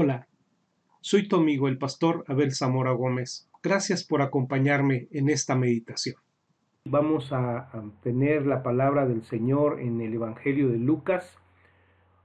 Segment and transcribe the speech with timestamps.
[0.00, 0.28] Hola,
[1.00, 3.50] soy tu amigo el pastor Abel Zamora Gómez.
[3.64, 6.14] Gracias por acompañarme en esta meditación.
[6.84, 7.68] Vamos a,
[8.04, 11.36] tener la palabra del Señor en el Evangelio de Lucas.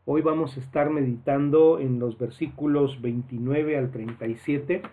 [0.05, 4.83] Hoy vamos a estar meditando en los versículos 29 al 37,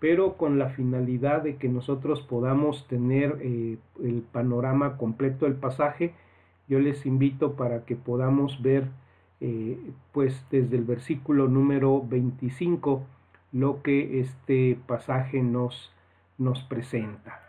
[0.00, 6.14] pero con la finalidad de que nosotros podamos tener eh, el panorama completo del pasaje.
[6.66, 8.88] Yo les invito para que podamos ver
[9.44, 9.76] eh,
[10.12, 13.02] pues desde el versículo número 25
[13.50, 15.92] lo que este pasaje nos,
[16.38, 17.42] nos presenta.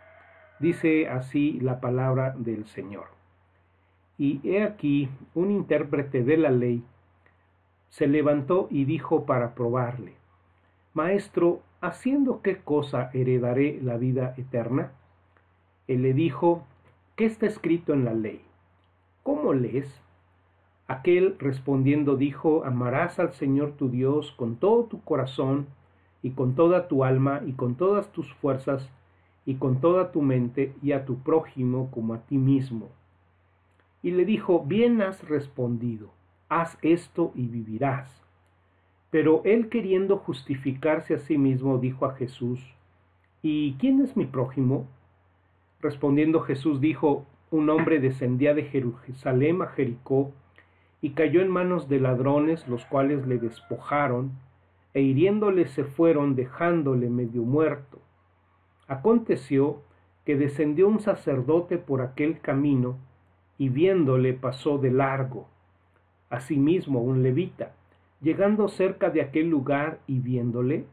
[0.58, 3.06] Dice así la palabra del Señor.
[4.18, 6.82] Y he aquí un intérprete de la ley
[7.90, 10.14] se levantó y dijo para probarle,
[10.94, 14.90] Maestro, ¿haciendo qué cosa heredaré la vida eterna?
[15.86, 16.66] Él le dijo,
[17.14, 18.40] ¿qué está escrito en la ley?
[19.22, 20.03] ¿Cómo lees?
[20.86, 25.66] Aquel respondiendo dijo, amarás al Señor tu Dios con todo tu corazón
[26.22, 28.90] y con toda tu alma y con todas tus fuerzas
[29.46, 32.90] y con toda tu mente y a tu prójimo como a ti mismo.
[34.02, 36.10] Y le dijo, bien has respondido,
[36.50, 38.22] haz esto y vivirás.
[39.10, 42.60] Pero él queriendo justificarse a sí mismo dijo a Jesús,
[43.42, 44.86] ¿y quién es mi prójimo?
[45.80, 50.32] Respondiendo Jesús dijo, un hombre descendía de Jerusalén a Jericó,
[51.04, 54.32] y cayó en manos de ladrones, los cuales le despojaron,
[54.94, 57.98] e hiriéndole se fueron, dejándole medio muerto.
[58.88, 59.82] Aconteció
[60.24, 62.96] que descendió un sacerdote por aquel camino,
[63.58, 65.46] y viéndole pasó de largo.
[66.30, 67.72] Asimismo un levita,
[68.22, 70.86] llegando cerca de aquel lugar y viéndole,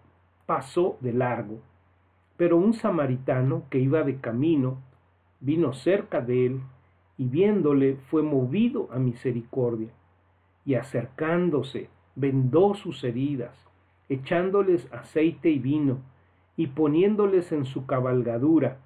[0.46, 1.60] pasó de largo.
[2.36, 4.78] Pero un samaritano que iba de camino,
[5.40, 6.60] vino cerca de él,
[7.18, 9.88] y viéndole fue movido a misericordia
[10.66, 13.56] y acercándose vendó sus heridas,
[14.10, 16.00] echándoles aceite y vino,
[16.58, 18.78] y poniéndoles en su cabalgadura,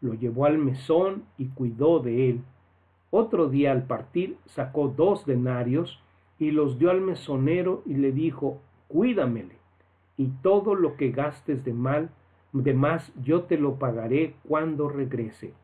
[0.00, 2.40] lo llevó al mesón y cuidó de él.
[3.10, 6.02] Otro día al partir sacó dos denarios
[6.38, 9.56] y los dio al mesonero y le dijo, cuídamele,
[10.16, 12.10] y todo lo que gastes de mal,
[12.52, 15.54] de más yo te lo pagaré cuando regrese.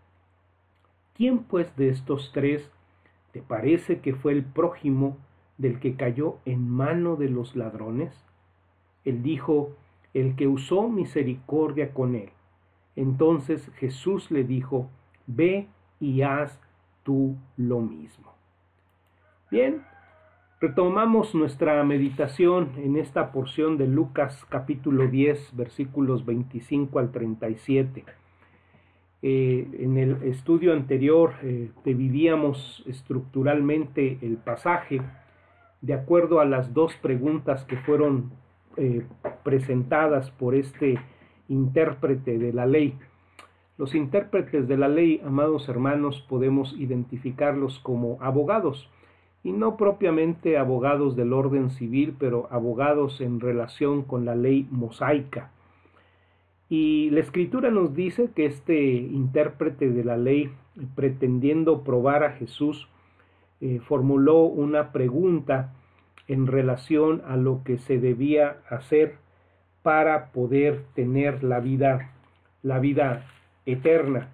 [1.15, 2.71] ¿Quién pues de estos tres
[3.33, 5.19] te parece que fue el prójimo
[5.61, 8.25] del que cayó en mano de los ladrones?
[9.05, 9.77] Él dijo,
[10.15, 12.31] el que usó misericordia con él.
[12.97, 14.89] Entonces Jesús le dijo,
[15.27, 15.69] ve
[16.01, 16.61] y haz
[17.03, 18.35] tú lo mismo.
[19.51, 19.83] Bien,
[20.61, 28.05] retomamos nuestra meditación en esta porción de Lucas capítulo 10 versículos 25 al 37.
[29.23, 35.03] Eh, en el estudio anterior eh, dividíamos estructuralmente el pasaje
[35.81, 38.31] de acuerdo a las dos preguntas que fueron
[38.77, 39.05] eh,
[39.43, 40.99] presentadas por este
[41.49, 42.99] intérprete de la ley.
[43.79, 48.91] Los intérpretes de la ley, amados hermanos, podemos identificarlos como abogados,
[49.43, 55.51] y no propiamente abogados del orden civil, pero abogados en relación con la ley mosaica.
[56.69, 60.53] Y la escritura nos dice que este intérprete de la ley,
[60.95, 62.89] pretendiendo probar a Jesús,
[63.61, 65.75] eh, formuló una pregunta
[66.29, 69.17] en relación a lo que se debía hacer
[69.83, 72.13] para poder tener la vida,
[72.63, 73.27] la vida
[73.67, 74.29] eterna.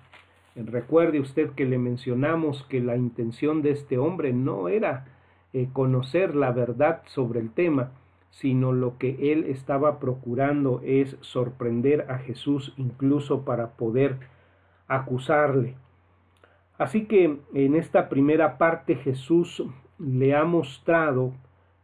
[0.54, 5.06] Recuerde usted que le mencionamos que la intención de este hombre no era
[5.52, 7.92] eh, conocer la verdad sobre el tema,
[8.30, 14.18] sino lo que él estaba procurando es sorprender a Jesús incluso para poder
[14.88, 15.76] acusarle.
[16.78, 19.62] Así que en esta primera parte Jesús
[19.98, 21.32] le ha mostrado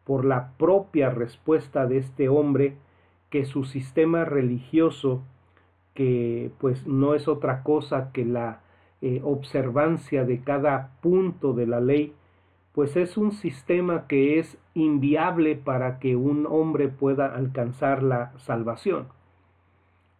[0.05, 2.77] por la propia respuesta de este hombre
[3.31, 5.23] que su sistema religioso,
[5.95, 8.61] que pues no es otra cosa que la
[9.01, 12.13] eh, observancia de cada punto de la ley,
[12.73, 19.09] pues es un sistema que es inviable para que un hombre pueda alcanzar la salvación.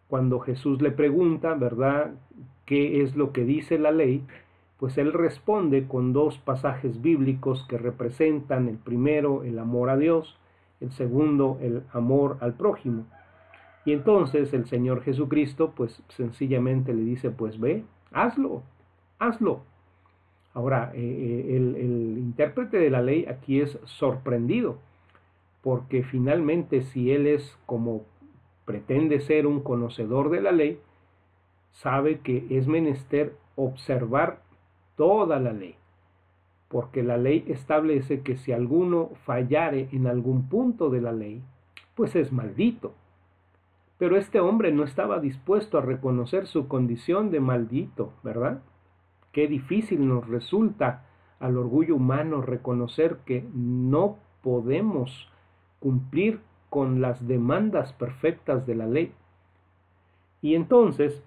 [0.07, 2.13] Cuando Jesús le pregunta, ¿verdad?,
[2.65, 4.23] ¿qué es lo que dice la ley?
[4.79, 10.37] Pues él responde con dos pasajes bíblicos que representan el primero el amor a Dios,
[10.81, 13.05] el segundo el amor al prójimo.
[13.85, 18.63] Y entonces el Señor Jesucristo pues sencillamente le dice pues ve, hazlo,
[19.19, 19.61] hazlo.
[20.53, 24.77] Ahora, eh, eh, el, el intérprete de la ley aquí es sorprendido,
[25.61, 28.03] porque finalmente si él es como
[28.65, 30.79] pretende ser un conocedor de la ley,
[31.71, 34.42] sabe que es menester observar
[34.95, 35.75] toda la ley,
[36.67, 41.41] porque la ley establece que si alguno fallare en algún punto de la ley,
[41.95, 42.93] pues es maldito.
[43.97, 48.61] Pero este hombre no estaba dispuesto a reconocer su condición de maldito, ¿verdad?
[49.31, 51.05] Qué difícil nos resulta
[51.39, 55.29] al orgullo humano reconocer que no podemos
[55.79, 59.13] cumplir con las demandas perfectas de la ley.
[60.41, 61.23] Y entonces,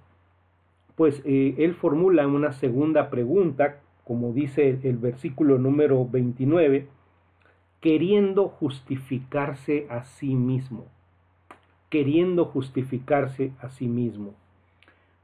[0.96, 6.88] pues eh, él formula una segunda pregunta, como dice el versículo número 29,
[7.80, 10.86] queriendo justificarse a sí mismo
[11.88, 14.34] queriendo justificarse a sí mismo.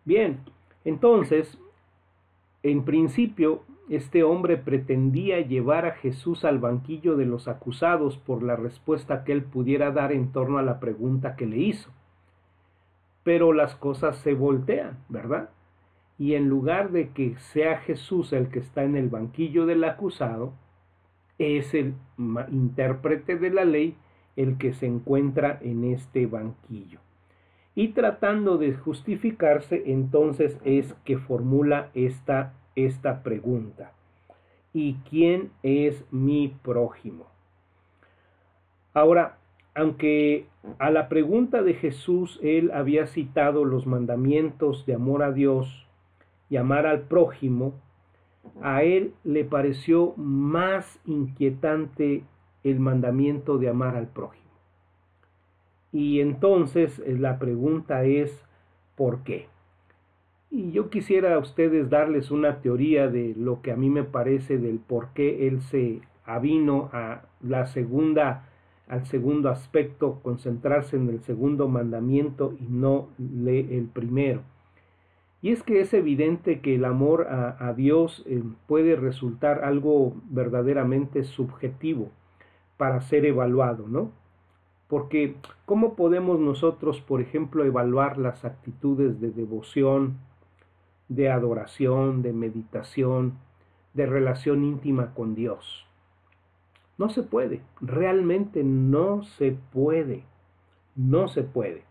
[0.04, 0.40] Bien,
[0.84, 1.58] entonces,
[2.62, 8.56] en principio, este hombre pretendía llevar a Jesús al banquillo de los acusados por la
[8.56, 11.90] respuesta que él pudiera dar en torno a la pregunta que le hizo.
[13.22, 15.50] Pero las cosas se voltean, ¿verdad?
[16.22, 20.52] Y en lugar de que sea Jesús el que está en el banquillo del acusado,
[21.36, 21.94] es el
[22.48, 23.96] intérprete de la ley
[24.36, 27.00] el que se encuentra en este banquillo.
[27.74, 33.90] Y tratando de justificarse, entonces es que formula esta, esta pregunta.
[34.72, 37.26] ¿Y quién es mi prójimo?
[38.94, 39.38] Ahora,
[39.74, 40.46] aunque
[40.78, 45.82] a la pregunta de Jesús él había citado los mandamientos de amor a Dios
[46.52, 47.72] y amar al prójimo,
[48.60, 52.25] a él le pareció más inquietante
[52.62, 54.50] el mandamiento de amar al prójimo.
[55.93, 58.44] Y entonces eh, la pregunta es,
[58.96, 59.46] ¿por qué?
[60.50, 64.58] Y yo quisiera a ustedes darles una teoría de lo que a mí me parece
[64.58, 68.46] del por qué él se avino a la segunda
[68.88, 74.43] al segundo aspecto, concentrarse en el segundo mandamiento y no lee el primero.
[75.43, 81.25] Y es que es evidente que el amor a, Dios eh, puede resultar algo verdaderamente
[81.25, 82.11] subjetivo
[82.77, 84.12] para ser evaluado, ¿no?
[84.87, 85.35] Porque
[85.67, 90.19] ¿cómo podemos nosotros, por ejemplo, evaluar las actitudes de devoción,
[91.09, 93.39] de adoración, de meditación,
[93.94, 95.87] de relación íntima con Dios?
[96.99, 100.23] No se puede, realmente no se puede,
[100.94, 101.83] no se puede.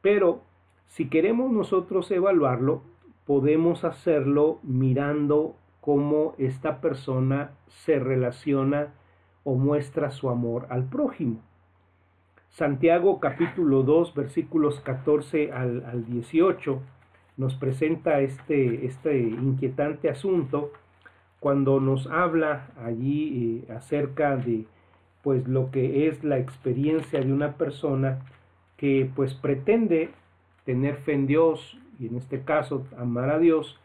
[0.00, 0.42] Pero
[0.88, 2.82] si queremos nosotros evaluarlo,
[3.26, 8.94] podemos hacerlo mirando cómo esta persona se relaciona
[9.44, 11.40] o muestra su amor al prójimo.
[12.50, 16.80] Santiago capítulo 2 versículos 14 al, 18
[17.38, 20.70] nos presenta este, este inquietante asunto
[21.40, 24.66] cuando nos habla allí eh, acerca de
[25.22, 28.20] pues lo que es la experiencia de una persona
[28.76, 30.10] que pues pretende
[30.64, 33.78] tener fe en Dios y en este caso amar a Dios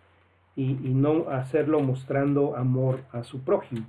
[0.55, 3.85] y no hacerlo mostrando amor a su prójimo.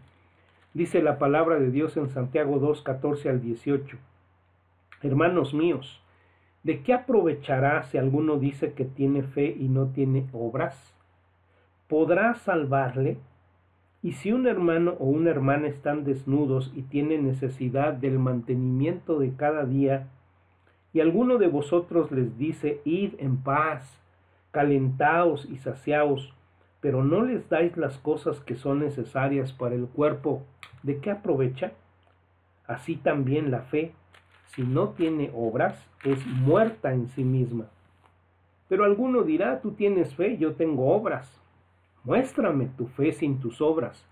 [0.74, 3.96] Dice la palabra de Dios en Santiago 2, 14 al 18.
[5.02, 6.02] Hermanos míos,
[6.62, 10.94] ¿de qué aprovechará si alguno dice que tiene fe y no tiene obras?
[11.88, 13.16] ¿Podrá salvarle?
[14.02, 19.32] Y si un hermano o una hermana están desnudos y tienen necesidad del mantenimiento de
[19.34, 20.08] cada día,
[20.92, 23.98] y alguno de vosotros les dice, id en paz,
[24.50, 26.32] calentaos y saciaos,
[26.80, 30.42] pero no les dais las cosas que son necesarias para el cuerpo,
[30.82, 31.72] ¿de qué aprovecha?
[32.66, 33.92] Así también la fe,
[34.54, 37.66] si no tiene obras, es muerta en sí misma.
[38.68, 41.30] Pero alguno dirá, tú tienes fe, yo tengo obras.
[42.04, 44.06] Muéstrame tu fe sin tus obras,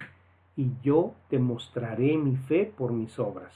[0.57, 3.53] y yo te mostraré mi fe por mis obras.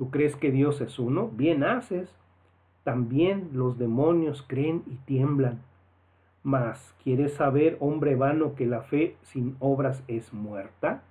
[0.00, 1.28] ¿Tú crees que Dios es uno?
[1.28, 2.10] Bien haces.
[2.84, 5.60] También los demonios creen y tiemblan.
[6.42, 11.02] Mas, ¿quieres saber, hombre vano, que la fe sin obras es muerta?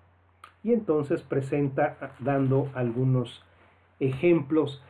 [0.63, 3.45] Y entonces presenta dando algunos
[3.99, 4.81] ejemplos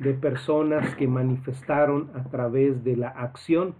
[0.00, 3.74] de personas que manifestaron a través de la acción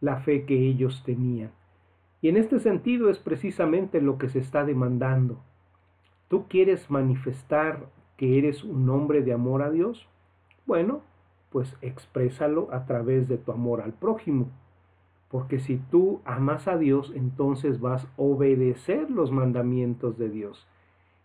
[0.00, 1.52] la fe que ellos tenían.
[2.20, 5.38] Y en este sentido es precisamente lo que se está demandando.
[6.26, 10.06] ¿Tú quieres manifestar que eres un hombre de amor a Dios?
[10.66, 11.00] Bueno,
[11.50, 14.48] pues exprésalo a través de tu amor al prójimo.
[15.30, 20.66] Porque si tú amas a Dios, entonces vas a obedecer los mandamientos de Dios.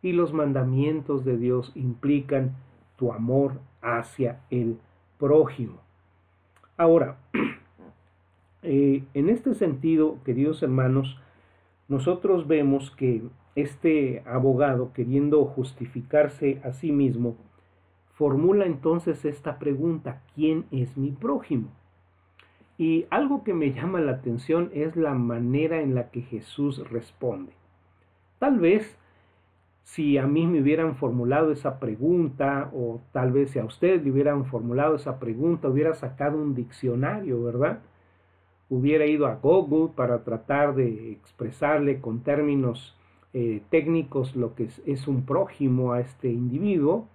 [0.02, 2.56] Y los mandamientos de Dios implican
[2.96, 4.78] tu amor hacia el
[5.18, 5.80] prójimo.
[6.78, 7.18] Ahora,
[8.62, 11.18] eh, en este sentido, queridos hermanos,
[11.88, 13.24] nosotros vemos que
[13.56, 17.36] este abogado, queriendo justificarse a sí mismo,
[18.14, 21.70] formula entonces esta pregunta, ¿quién es mi prójimo?
[22.78, 27.54] Y algo que me llama la atención es la manera en la que Jesús responde.
[28.40, 28.98] Tal vez
[29.84, 34.12] si a mí me hubieran formulado esa pregunta, o tal vez si a usted le
[34.12, 37.80] hubieran formulado esa pregunta, hubiera sacado un diccionario, ¿verdad?
[38.70, 42.98] Hubiera ido a Google para tratar de expresarle con términos
[43.34, 47.08] eh, técnicos lo que es un prójimo a este individuo,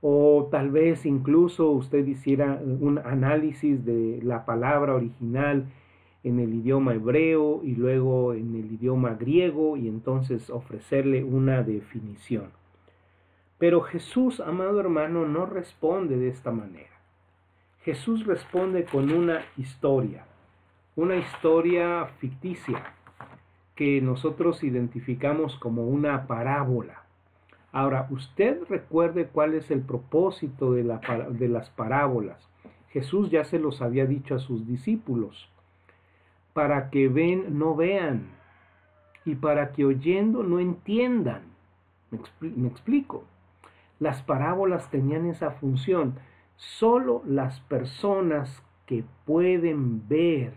[0.00, 5.66] o tal vez incluso usted hiciera un análisis de la palabra original
[6.22, 12.50] en el idioma hebreo y luego en el idioma griego y entonces ofrecerle una definición.
[13.58, 17.00] Pero Jesús, amado hermano, no responde de esta manera.
[17.82, 20.26] Jesús responde con una historia,
[20.94, 22.95] una historia ficticia
[23.76, 27.02] que nosotros identificamos como una parábola.
[27.70, 32.48] Ahora, usted recuerde cuál es el propósito de, las parábolas.
[32.88, 35.50] Jesús ya se los había dicho a sus discípulos
[36.54, 38.30] para que ven no vean
[39.26, 41.42] y para que oyendo no entiendan.
[42.40, 43.24] Me, explico.
[43.98, 46.14] Las parábolas tenían esa función.
[46.56, 50.54] Solo las personas que pueden ver,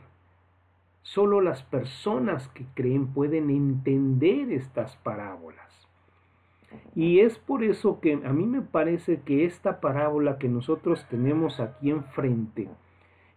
[1.14, 5.90] solo las personas que creen pueden entender estas parábolas.
[6.94, 11.60] Y es por eso que a mí me parece que esta parábola que nosotros tenemos
[11.60, 12.70] aquí enfrente,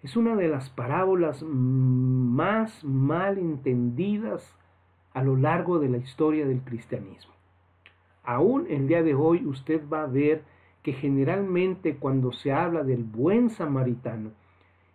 [0.03, 4.55] es una de las parábolas más mal entendidas
[5.15, 7.33] a lo largo de la historia del cristianismo.
[8.23, 10.43] Aún el día de hoy usted va a ver
[10.83, 14.33] que generalmente cuando se habla del buen samaritano,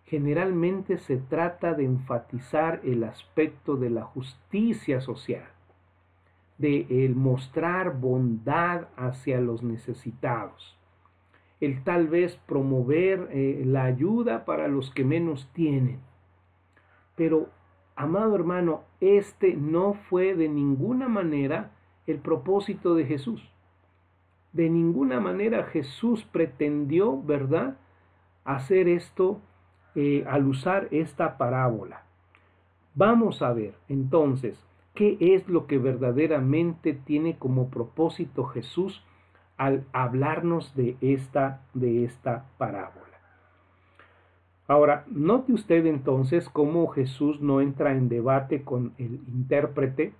[0.08, 5.48] generalmente se trata de enfatizar el aspecto de la justicia social,
[6.58, 10.78] de el mostrar bondad hacia los necesitados
[11.60, 16.00] el tal vez promover eh, la ayuda para los que menos tienen.
[17.16, 17.48] Pero,
[17.96, 21.72] amado hermano, este no fue de ninguna manera
[22.06, 23.50] el propósito de Jesús.
[24.52, 27.76] De ninguna manera Jesús pretendió, ¿verdad?,
[28.44, 29.40] hacer esto
[29.94, 32.02] eh, al usar esta parábola.
[32.94, 34.58] Vamos a ver entonces
[34.94, 39.04] qué es lo que verdaderamente tiene como propósito Jesús
[39.56, 43.06] al hablarnos de esta, de esta parábola.
[44.66, 50.12] Ahora, note usted entonces cómo Jesús no entra en debate con el intérprete,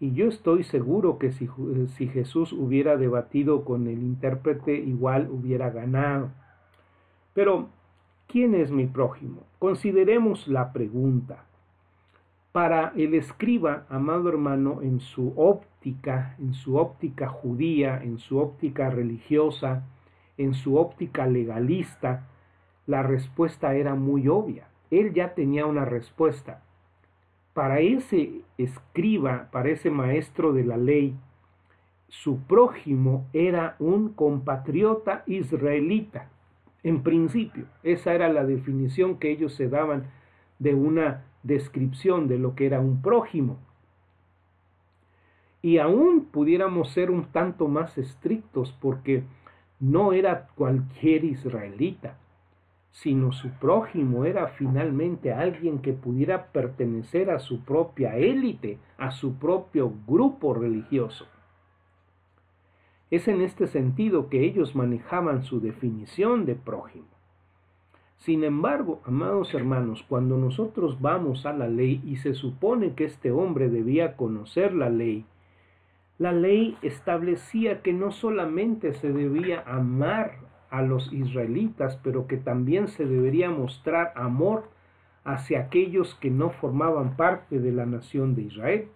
[0.00, 1.48] y yo estoy seguro que si,
[1.96, 6.30] si Jesús hubiera debatido con el intérprete, igual hubiera ganado.
[7.32, 7.68] Pero,
[8.26, 9.42] ¿quién es mi prójimo?
[9.58, 11.44] Consideremos la pregunta.
[12.52, 18.90] Para el escriba, amado hermano, en su óptica, en su óptica judía, en su óptica
[18.90, 19.82] religiosa,
[20.38, 22.28] en su óptica legalista,
[22.86, 24.68] la respuesta era muy obvia.
[24.90, 26.62] Él ya tenía una respuesta.
[27.54, 31.16] Para ese escriba, para ese maestro de la ley,
[32.08, 36.30] su prójimo era un compatriota israelita.
[36.84, 40.04] En principio, esa era la definición que ellos se daban
[40.58, 43.58] de una descripción de lo que era un prójimo.
[45.62, 49.24] Y aún pudiéramos ser un tanto más estrictos porque
[49.80, 52.18] no era cualquier israelita,
[52.90, 59.36] sino su prójimo era finalmente alguien que pudiera pertenecer a su propia élite, a su
[59.38, 61.26] propio grupo religioso.
[63.10, 67.06] Es en este sentido que ellos manejaban su definición de prójimo.
[68.18, 73.30] Sin embargo, amados hermanos, cuando nosotros vamos a la ley y se supone que este
[73.30, 75.26] hombre debía conocer la ley,
[76.16, 80.38] la ley establecía que no solamente se debía amar
[80.70, 84.70] a los israelitas, pero que también se debería mostrar amor
[85.24, 88.88] hacia aquellos que no formaban parte de la nación de Israel.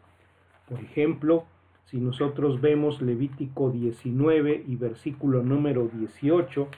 [0.69, 1.45] Por ejemplo,
[1.90, 6.68] si nosotros vemos Levítico 19 y versículo número 18,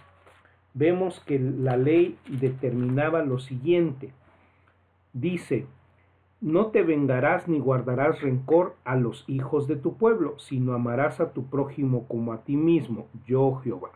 [0.74, 4.12] vemos que la ley determinaba lo siguiente.
[5.12, 5.66] Dice,
[6.40, 11.32] no te vengarás ni guardarás rencor a los hijos de tu pueblo, sino amarás a
[11.32, 13.90] tu prójimo como a ti mismo, yo Jehová.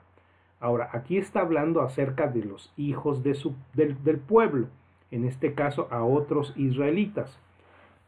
[0.58, 4.66] Ahora, aquí está hablando acerca de los hijos de su, del, del pueblo,
[5.12, 7.38] en este caso a otros israelitas.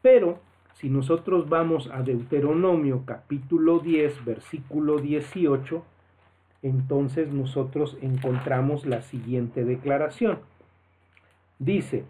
[0.01, 0.39] Pero
[0.79, 5.83] si nosotros vamos a Deuteronomio capítulo 10, versículo 18,
[6.61, 10.37] entonces nosotros encontramos la siguiente declaración.
[11.57, 12.05] Dice,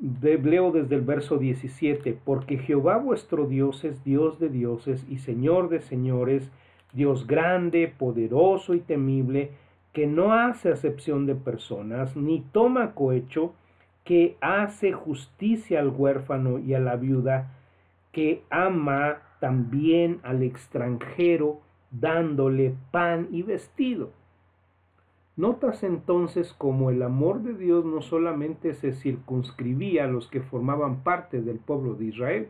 [0.00, 5.68] leo desde el verso 17, porque Jehová vuestro Dios es Dios de dioses y Señor
[5.68, 6.50] de señores,
[6.92, 9.52] Dios grande, poderoso y temible,
[9.92, 13.54] que no hace acepción de personas, ni toma cohecho,
[14.02, 17.58] que hace justicia al huérfano y a la viuda,
[18.12, 24.12] que ama también al extranjero, dándole pan y vestido.
[25.34, 31.02] Notas entonces cómo el amor de Dios no solamente se circunscribía a los que formaban
[31.02, 32.48] parte del pueblo de Israel,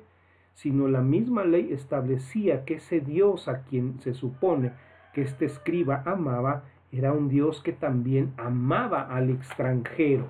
[0.54, 4.72] sino la misma ley establecía que ese Dios a quien se supone
[5.14, 10.26] que este escriba amaba era un Dios que también amaba al extranjero.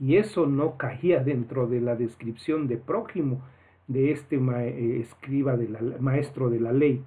[0.00, 3.42] Y eso no caía dentro de la descripción de prójimo
[3.88, 5.68] de este eh, escriba, de
[6.00, 7.02] maestro de la ley.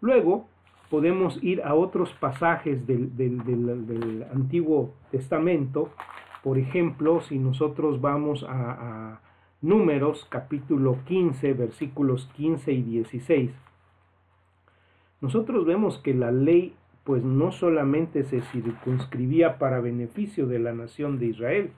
[0.00, 0.46] Luego,
[0.90, 5.90] podemos ir a otros pasajes del, Antiguo Testamento.
[6.42, 9.20] Por ejemplo, si nosotros vamos a, a
[9.60, 13.50] Números capítulo 15, versículos 15 y 16,
[15.20, 21.18] nosotros vemos que la ley pues no solamente se circunscribía para beneficio de la nación
[21.18, 21.70] de Israel,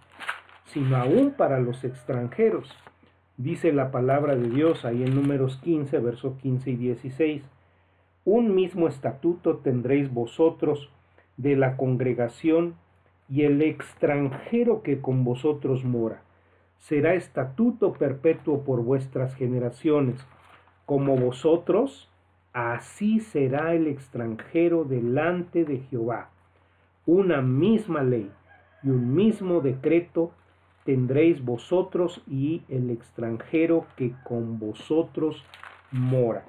[0.67, 2.71] sino aún para los extranjeros.
[3.37, 7.43] Dice la palabra de Dios ahí en números 15, versos 15 y 16
[8.27, 10.89] un mismo estatuto tendréis vosotros
[11.37, 12.75] de la congregación
[13.29, 16.23] y el extranjero que con vosotros mora.
[16.79, 20.27] Será estatuto perpetuo por vuestras generaciones.
[20.87, 22.11] Como vosotros,
[22.55, 26.31] así será el extranjero delante de Jehová.
[27.05, 28.31] Una misma ley
[28.83, 30.33] y un mismo decreto
[30.85, 35.43] tendréis vosotros y el extranjero que con vosotros
[35.91, 36.45] mora.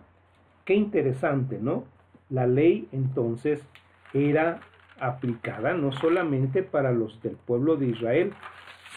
[0.65, 1.85] Qué interesante, ¿no?
[2.29, 3.65] La ley entonces
[4.13, 4.59] era
[4.99, 8.33] aplicada no solamente para los del pueblo de Israel,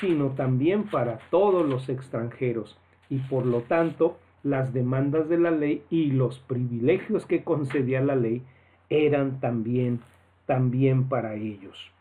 [0.01, 2.79] sino también para todos los extranjeros.
[3.11, 8.17] Y por lo tanto, las demandas de la ley y los privilegios que concedía la
[8.17, 8.43] ley
[8.89, 10.01] eran también,
[10.47, 11.93] también para ellos.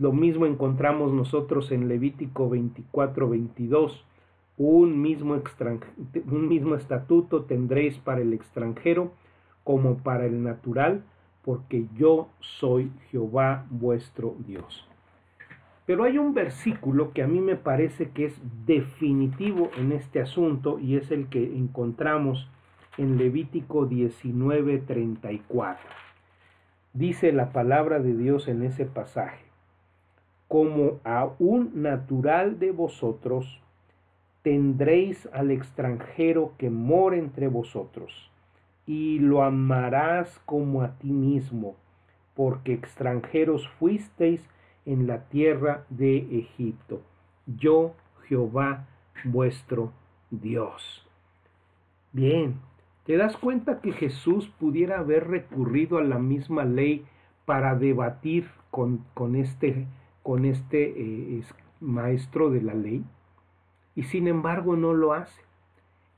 [0.00, 4.06] Lo mismo encontramos nosotros en Levítico 24, 22
[4.56, 5.42] un mismo,
[6.30, 9.12] un mismo estatuto tendréis para el extranjero
[9.62, 11.04] como para el natural,
[11.44, 14.88] porque yo soy Jehová vuestro Dios.
[15.84, 20.78] Pero hay un versículo que a mí me parece que es definitivo en este asunto
[20.78, 22.48] y es el que encontramos
[22.96, 25.76] en Levítico 19:34.
[26.94, 29.49] Dice la palabra de Dios en ese pasaje,
[30.50, 33.62] como a un natural de vosotros,
[34.42, 38.32] tendréis al extranjero que mora entre vosotros,
[38.84, 41.76] y lo amarás como a ti mismo,
[42.34, 44.44] porque extranjeros fuisteis
[44.86, 47.00] en la tierra de Egipto.
[47.46, 47.94] Yo,
[48.26, 48.88] Jehová,
[49.22, 49.92] vuestro
[50.32, 51.06] Dios.
[52.10, 52.56] Bien,
[53.06, 57.04] ¿te das cuenta que Jesús pudiera haber recurrido a la misma ley
[57.44, 59.86] para debatir con, con este,
[60.22, 61.42] con este eh,
[61.80, 63.04] maestro de la ley?
[63.94, 65.42] y sin embargo no lo hace.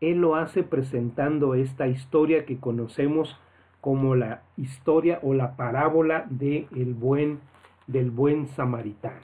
[0.00, 3.38] Él lo hace presentando esta historia que conocemos
[3.80, 7.40] como la historia o la parábola de el buen,
[7.86, 9.20] del buen samaritano.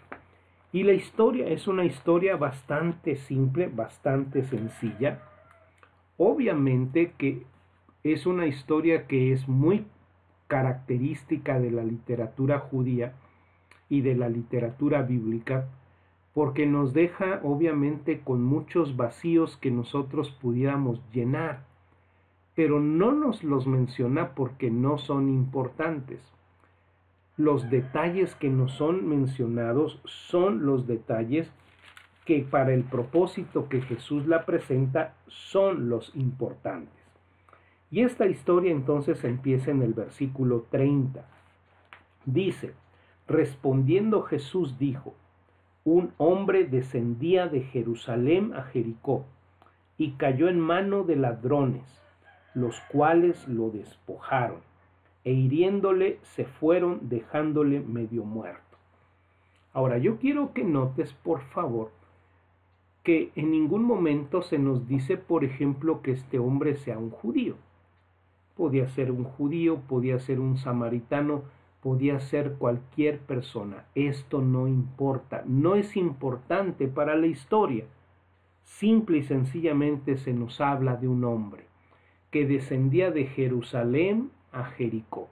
[0.73, 5.23] Y la historia es una historia bastante simple, bastante sencilla.
[6.17, 7.45] Obviamente que
[8.03, 9.87] es una historia que es muy
[10.47, 13.15] característica de la literatura judía
[13.89, 15.69] y de la literatura bíblica,
[16.35, 21.65] porque nos deja obviamente con muchos vacíos que nosotros pudiéramos llenar,
[22.55, 26.21] pero no nos los menciona porque no son importantes.
[27.37, 31.51] Los detalles que nos son mencionados son los detalles
[32.25, 36.93] que para el propósito que Jesús la presenta son los importantes.
[37.91, 41.25] Y esta historia entonces empieza en el versículo 30.
[42.27, 42.75] Dice,
[43.29, 45.15] respondiendo Jesús dijo,
[45.85, 49.25] un hombre descendía de Jerusalén a Jericó
[49.97, 52.03] y cayó en mano de ladrones,
[52.55, 54.61] los cuales lo despojaron
[55.25, 58.79] e hiriéndole se fueron dejándole medio muerto.
[59.73, 61.91] Ahora yo quiero que notes, por favor,
[63.03, 67.57] que en ningún momento se nos dice, por ejemplo, que este hombre sea un judío.
[68.57, 71.43] Podía ser un judío, podía ser un samaritano,
[71.83, 73.85] podía ser cualquier persona.
[73.95, 77.85] Esto no importa, no es importante para la historia.
[78.65, 81.65] Simple y sencillamente se nos habla de un hombre
[82.31, 85.29] que descendía de Jerusalén a Jericó.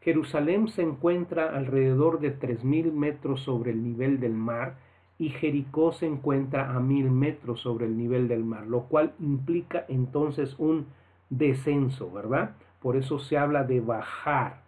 [0.00, 4.76] Jerusalén se encuentra alrededor de 3.000 metros sobre el nivel del mar
[5.18, 9.84] y Jericó se encuentra a 1.000 metros sobre el nivel del mar, lo cual implica
[9.88, 10.86] entonces un
[11.30, 12.56] descenso, ¿verdad?
[12.80, 14.61] Por eso se habla de bajar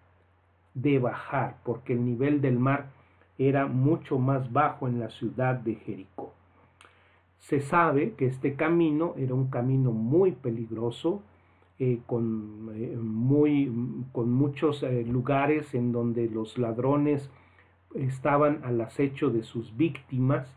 [0.74, 2.90] de bajar, porque el nivel del mar
[3.38, 6.32] era mucho más bajo en la ciudad de Jericó.
[7.38, 11.22] Se sabe que este camino era un camino muy peligroso,
[11.80, 13.70] eh, con, eh, muy,
[14.12, 17.28] con muchos eh, lugares en donde los ladrones
[17.94, 20.54] estaban al acecho de sus víctimas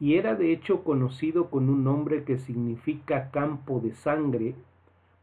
[0.00, 4.54] y era de hecho conocido con un nombre que significa campo de sangre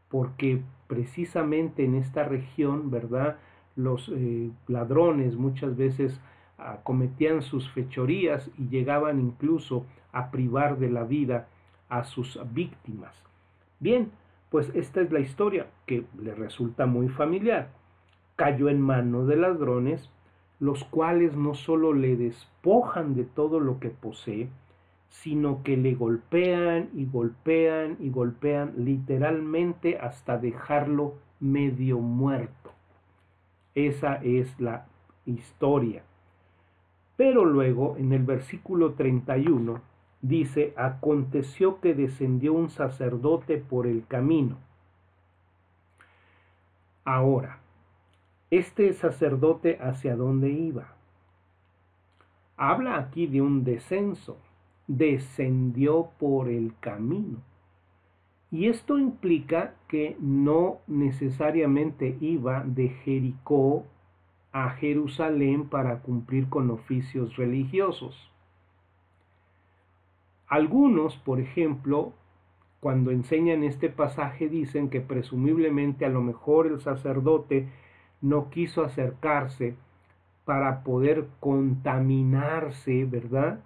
[0.08, 3.38] porque precisamente en esta región, ¿verdad?
[3.76, 4.10] Los
[4.68, 6.20] ladrones muchas veces
[6.58, 11.48] ah, cometían sus fechorías y llegaban incluso a privar de la vida
[11.88, 13.14] a sus víctimas.
[13.80, 14.10] Bien,
[14.50, 17.70] pues esta es la historia que le resulta muy familiar.
[18.36, 20.08] Cayó en manos de ladrones,
[20.60, 24.48] los cuales no solo le despojan de todo lo que posee,
[25.08, 32.63] sino que le golpean y golpean y golpean literalmente hasta dejarlo medio muerto.
[33.74, 34.86] Esa es la
[35.26, 36.02] historia.
[37.16, 39.80] Pero luego, en el versículo 31,
[40.20, 44.56] dice, aconteció que descendió un sacerdote por el camino.
[47.04, 47.58] Ahora,
[48.50, 50.94] este sacerdote hacia dónde iba?
[52.56, 54.38] Habla aquí de un descenso,
[54.86, 57.38] descendió por el camino.
[58.54, 63.84] Y esto implica que no necesariamente iba de Jericó
[64.52, 68.30] a Jerusalén para cumplir con oficios religiosos.
[70.46, 72.12] Algunos, por ejemplo,
[72.78, 77.68] cuando enseñan este pasaje dicen que presumiblemente a lo mejor el sacerdote
[78.20, 79.74] no quiso acercarse
[80.44, 83.64] para poder contaminarse, ¿verdad?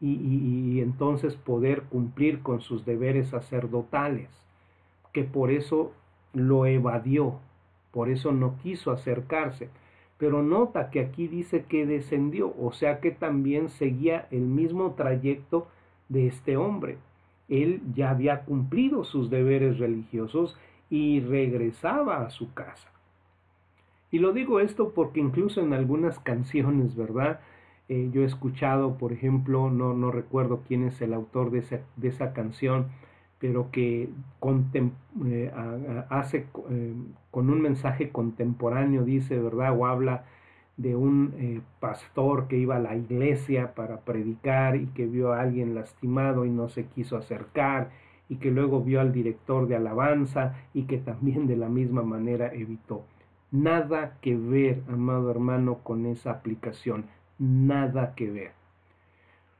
[0.00, 4.30] Y, entonces poder cumplir con sus deberes sacerdotales,
[5.12, 5.92] que por eso
[6.32, 7.40] lo evadió,
[7.90, 9.70] por eso no quiso acercarse.
[10.18, 15.68] Pero nota que aquí dice que descendió, o sea que también seguía el mismo trayecto
[16.08, 16.98] de este hombre.
[17.48, 20.56] Él ya había cumplido sus deberes religiosos
[20.90, 22.88] y regresaba a su casa.
[24.10, 27.40] Y lo digo esto porque incluso en algunas canciones, ¿verdad?
[27.88, 31.80] Eh, yo he escuchado, por ejemplo, no, no recuerdo quién es el autor de esa,
[31.96, 32.88] de esa canción,
[33.38, 34.10] pero que
[35.24, 35.52] eh,
[36.10, 36.94] hace eh,
[37.30, 39.78] con un mensaje contemporáneo, dice, ¿verdad?
[39.78, 40.24] O habla
[40.76, 45.74] de un pastor que iba a la iglesia para predicar y que vio a alguien
[45.74, 47.90] lastimado y no se quiso acercar
[48.28, 52.52] y que luego vio al director de alabanza y que también de la misma manera
[52.54, 53.04] evitó.
[53.50, 57.06] Nada que ver, amado hermano, con esa aplicación.
[57.38, 58.52] Nada que ver.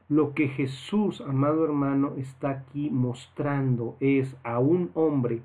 [0.09, 5.41] Lo que Jesús, amado hermano, está aquí mostrando es a un hombre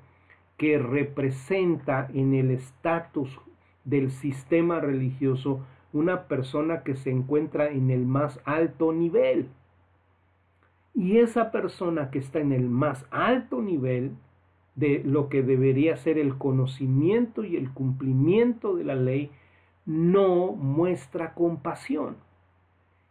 [0.57, 3.39] que representa en el estatus
[3.83, 5.59] del sistema religioso
[5.93, 9.49] una persona que se encuentra en el más alto nivel.
[10.93, 14.11] Y esa persona que está en el más alto nivel
[14.75, 19.31] de lo que debería ser el conocimiento y el cumplimiento de la ley,
[19.85, 22.17] no muestra compasión.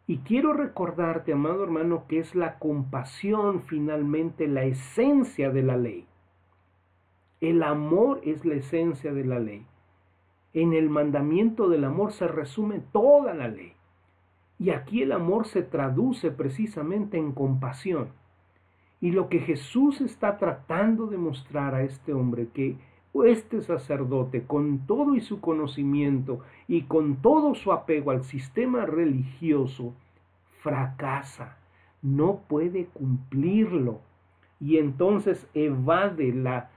[0.07, 6.07] Y quiero recordarte, amado hermano, que es la compasión finalmente la esencia de la ley.
[7.41, 9.67] El amor es la esencia de la ley.
[10.53, 13.73] En el mandamiento del amor se resume toda la ley.
[14.59, 18.11] Y aquí el amor se traduce precisamente en compasión.
[19.01, 22.77] Y lo que Jesús está tratando de mostrar a este hombre, que
[23.23, 29.95] este sacerdote, con todo y su conocimiento y con todo su apego al sistema religioso,
[30.61, 31.57] fracasa,
[32.03, 34.01] no puede cumplirlo.
[34.59, 36.71] Y entonces evade la,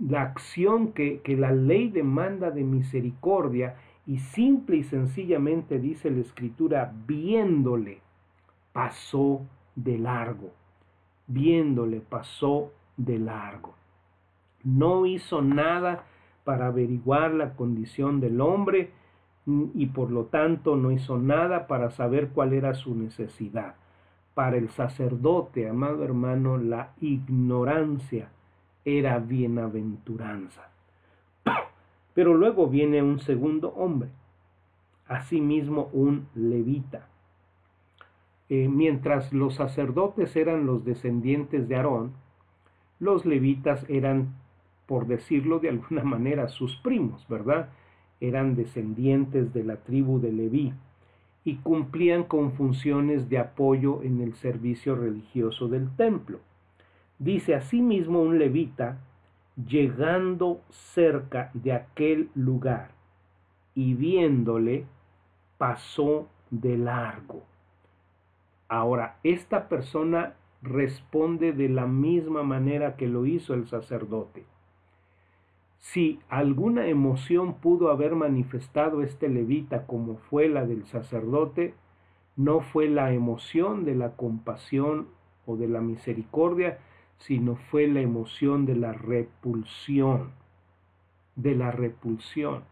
[0.00, 6.20] la acción que, que la ley demanda de misericordia y simple y sencillamente dice la
[6.20, 8.00] escritura, viéndole,
[8.72, 9.42] pasó
[9.76, 10.50] de largo.
[11.28, 13.77] Viéndole, pasó de largo
[14.64, 16.04] no hizo nada
[16.44, 18.90] para averiguar la condición del hombre
[19.74, 23.76] y por lo tanto no hizo nada para saber cuál era su necesidad.
[24.34, 28.30] Para el sacerdote, amado hermano, la ignorancia
[28.84, 30.70] era bienaventuranza.
[32.14, 34.10] Pero luego viene un segundo hombre,
[35.06, 37.08] asimismo un levita.
[38.50, 42.12] Eh, mientras los sacerdotes eran los descendientes de Aarón,
[42.98, 44.34] los levitas eran
[44.88, 47.68] por decirlo de alguna manera, sus primos, ¿verdad?
[48.20, 50.72] Eran descendientes de la tribu de Leví
[51.44, 56.40] y cumplían con funciones de apoyo en el servicio religioso del templo.
[57.18, 58.98] Dice asimismo un levita,
[59.56, 62.90] llegando cerca de aquel lugar
[63.74, 64.84] y viéndole,
[65.58, 67.42] pasó de largo.
[68.68, 74.44] Ahora, esta persona responde de la misma manera que lo hizo el sacerdote
[75.78, 81.74] si alguna emoción pudo haber manifestado este levita como fue la del sacerdote,
[82.36, 85.08] no fue la emoción de la compasión
[85.46, 86.78] o de la misericordia,
[87.18, 90.30] sino fue la emoción de la repulsión,
[91.36, 92.62] de la repulsión.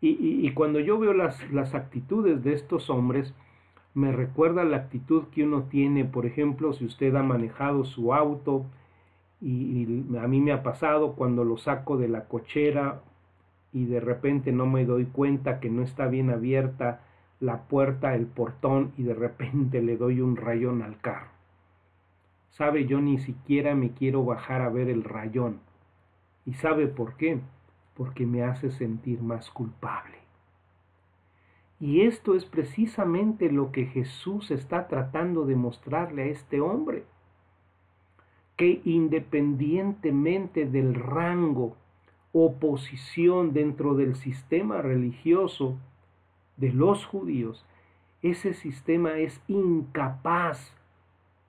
[0.00, 3.32] Y, cuando yo veo las, las actitudes de estos hombres,
[3.94, 8.66] me recuerda la actitud que uno tiene, por ejemplo, si usted ha manejado su auto,
[9.40, 13.02] y, a mí me ha pasado cuando lo saco de la cochera
[13.72, 17.00] y de repente no me doy cuenta que no está bien abierta
[17.40, 21.28] la puerta, el portón y de repente le doy un rayón al carro.
[22.50, 25.58] Sabe, yo ni siquiera me quiero bajar a ver el rayón.
[26.46, 27.40] ¿Y sabe por qué?
[27.94, 30.18] Porque me hace sentir más culpable.
[31.80, 37.04] Y esto es precisamente lo que Jesús está tratando de mostrarle a este hombre
[38.56, 41.76] que independientemente del rango
[42.32, 45.76] o posición dentro del sistema religioso
[46.56, 47.64] de los judíos,
[48.22, 50.74] ese sistema es incapaz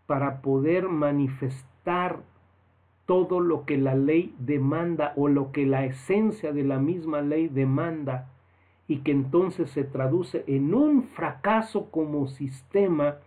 [0.08, 2.22] para poder manifestar
[3.06, 7.48] todo lo que la ley demanda o lo que la esencia de la misma ley
[7.48, 8.30] demanda
[8.88, 13.18] y que entonces se traduce en un fracaso como sistema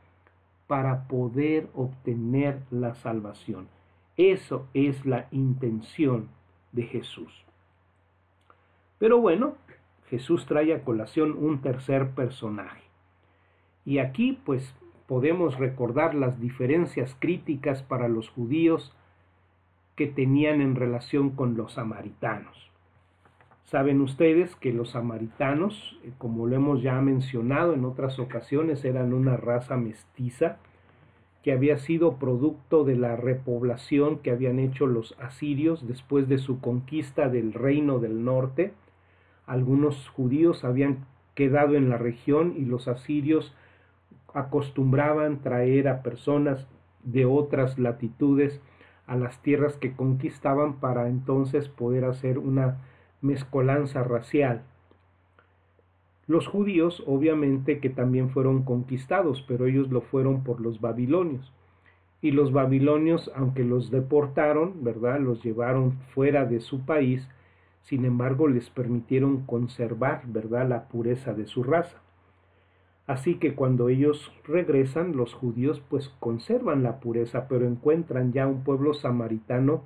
[0.69, 3.67] para poder obtener la salvación.
[4.17, 6.29] Eso es la intención
[6.71, 7.33] de Jesús.
[8.99, 9.55] Pero bueno,
[10.09, 12.83] Jesús trae a colación un tercer personaje.
[13.85, 14.75] Y aquí pues
[15.07, 18.95] podemos recordar las diferencias críticas para los judíos
[19.97, 22.71] que tenían en relación con los samaritanos.
[23.69, 29.13] Saben ustedes que los samaritanos, eh, como lo hemos ya mencionado en otras ocasiones, eran
[29.13, 30.57] una raza mestiza
[31.43, 36.63] que había sido producto de la repoblación que habían hecho los asirios después de su
[36.63, 38.73] conquista del reino del norte.
[39.47, 41.05] Algunos judíos habían
[41.35, 43.55] quedado en la región y los asirios
[44.33, 46.67] acostumbraban traer a personas
[47.03, 48.63] de otras latitudes
[49.07, 52.79] a las tierras que conquistaban para entonces poder hacer una
[53.21, 54.63] mezcolanza racial.
[56.27, 61.53] Los judíos obviamente que también fueron conquistados, pero ellos lo fueron por los babilonios.
[62.21, 65.21] Y los babilonios, aunque los deportaron, ¿verdad?
[65.21, 67.27] Los llevaron fuera de su país,
[67.83, 70.69] sin embargo les permitieron conservar, ¿verdad?
[70.69, 72.03] La pureza de su raza.
[73.07, 78.65] Así que cuando ellos regresan, los judíos pues conservan la pureza, pero encuentran ya un
[78.65, 79.83] pueblo samaritano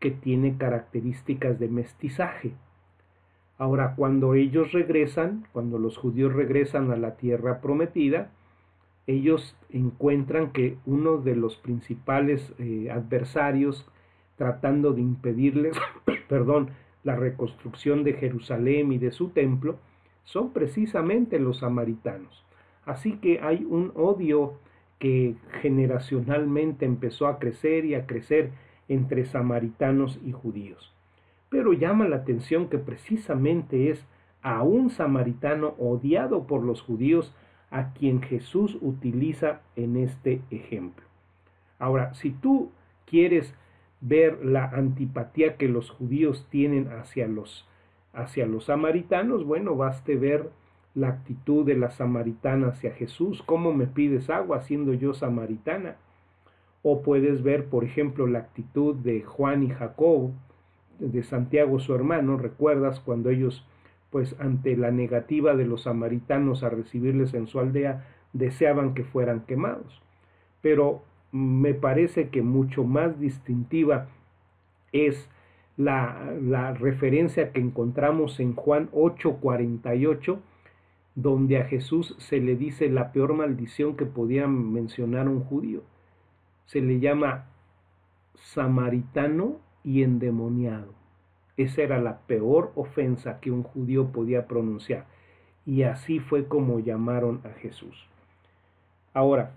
[0.00, 2.52] que tiene características de mestizaje.
[3.58, 8.30] Ahora, cuando ellos regresan, cuando los judíos regresan a la tierra prometida,
[9.06, 13.86] ellos encuentran que uno de los principales eh, adversarios
[14.36, 15.76] tratando de impedirles,
[16.28, 16.70] perdón,
[17.04, 19.76] la reconstrucción de Jerusalén y de su templo,
[20.24, 22.44] son precisamente los samaritanos.
[22.86, 24.54] Así que hay un odio
[24.98, 28.50] que generacionalmente empezó a crecer y a crecer
[28.90, 30.92] entre samaritanos y judíos.
[31.48, 34.04] Pero llama la atención que precisamente es
[34.42, 37.34] a un samaritano odiado por los judíos
[37.70, 41.06] a quien Jesús utiliza en este ejemplo.
[41.78, 42.72] Ahora, si tú
[43.06, 43.54] quieres
[44.00, 47.68] ver la antipatía que los judíos tienen hacia los,
[48.12, 50.50] hacia los samaritanos, bueno, baste ver
[50.94, 55.96] la actitud de la samaritana hacia Jesús, cómo me pides agua siendo yo samaritana.
[56.82, 60.30] O puedes ver, por ejemplo, la actitud de Juan y Jacob,
[60.98, 63.66] de Santiago su hermano, recuerdas cuando ellos,
[64.10, 69.40] pues ante la negativa de los samaritanos a recibirles en su aldea, deseaban que fueran
[69.40, 70.00] quemados.
[70.62, 74.08] Pero me parece que mucho más distintiva
[74.92, 75.28] es
[75.76, 80.38] la, la referencia que encontramos en Juan 8:48,
[81.14, 85.82] donde a Jesús se le dice la peor maldición que podía mencionar un judío.
[86.70, 87.46] Se le llama
[88.34, 90.94] samaritano y endemoniado.
[91.56, 95.06] Esa era la peor ofensa que un judío podía pronunciar.
[95.66, 98.06] Y así fue como llamaron a Jesús.
[99.14, 99.50] Ahora,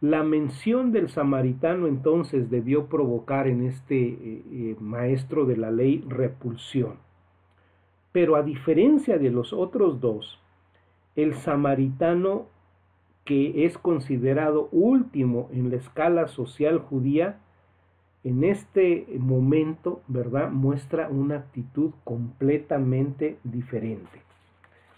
[0.00, 6.04] la mención del samaritano entonces debió provocar en este eh, eh, maestro de la ley
[6.06, 6.98] repulsión.
[8.12, 10.40] Pero a diferencia de los otros dos,
[11.16, 12.51] el samaritano
[13.24, 17.38] que es considerado último en la escala social judía,
[18.24, 20.50] en este momento, ¿verdad?
[20.50, 24.22] Muestra una actitud completamente diferente.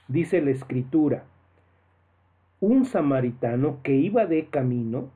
[0.08, 1.24] Dice la escritura,
[2.60, 5.10] un samaritano que iba de camino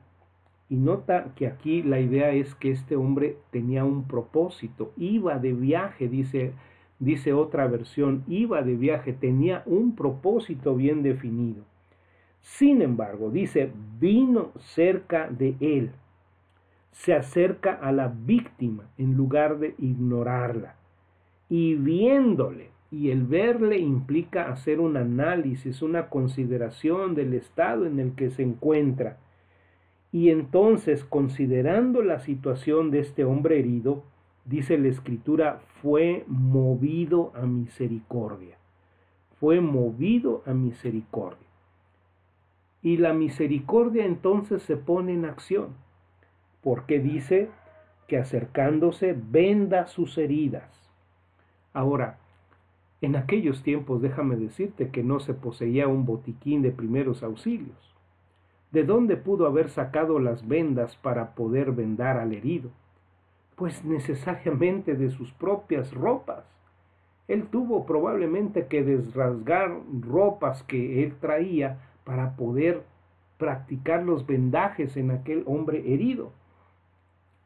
[0.69, 5.53] Y nota que aquí la idea es que este hombre tenía un propósito, iba de
[5.53, 6.53] viaje, dice,
[6.99, 11.63] dice otra versión, iba de viaje, tenía un propósito bien definido.
[12.41, 15.91] Sin embargo, dice, vino cerca de él,
[16.91, 20.75] se acerca a la víctima en lugar de ignorarla.
[21.49, 28.13] Y viéndole, y el verle implica hacer un análisis, una consideración del estado en el
[28.13, 29.17] que se encuentra
[30.11, 34.03] y entonces, considerando la situación de este hombre herido,
[34.45, 38.57] dice la escritura, fue movido a misericordia.
[39.39, 41.47] Fue movido a misericordia.
[42.81, 45.69] Y la misericordia entonces se pone en acción,
[46.61, 47.49] porque dice
[48.07, 50.89] que acercándose venda sus heridas.
[51.73, 52.17] Ahora,
[53.01, 57.95] en aquellos tiempos déjame decirte que no se poseía un botiquín de primeros auxilios.
[58.71, 62.69] ¿De dónde pudo haber sacado las vendas para poder vendar al herido?
[63.55, 66.43] Pues necesariamente de sus propias ropas.
[67.27, 72.85] Él tuvo probablemente que desrasgar ropas que él traía para poder
[73.37, 76.31] practicar los vendajes en aquel hombre herido.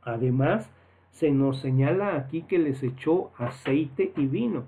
[0.01, 0.71] Además,
[1.11, 4.63] se nos señala aquí que les echó aceite y vino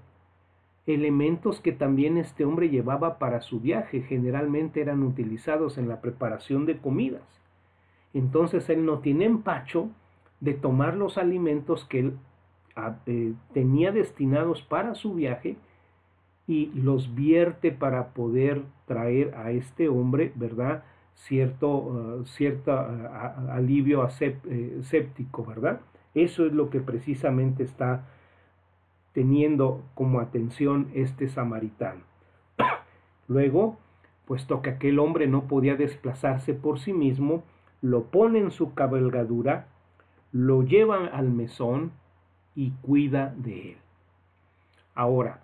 [0.86, 6.66] elementos que también este hombre llevaba para su viaje, generalmente eran utilizados en la preparación
[6.66, 7.24] de comidas.
[8.14, 9.90] Entonces él no tiene empacho
[10.42, 12.18] de tomar los alimentos que él
[12.76, 15.56] ah, eh, tenía destinados para su viaje
[16.48, 20.84] y los vierte para poder traer a este hombre, ¿verdad?
[21.16, 25.82] Cierto, ah, cierto ah, alivio eh, séptico, ¿verdad?
[26.14, 28.06] Eso es lo que precisamente está
[29.14, 32.02] teniendo como atención este samaritano.
[33.28, 33.78] Luego,
[34.26, 37.44] puesto que aquel hombre no podía desplazarse por sí mismo,
[37.82, 39.68] lo pone en su cabalgadura,
[40.32, 41.92] lo lleva al mesón
[42.56, 43.78] y cuida de él.
[44.94, 45.42] Ahora,